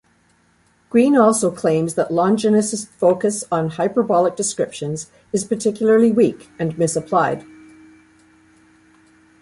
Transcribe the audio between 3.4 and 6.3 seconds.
on hyperbolical descriptions is particularly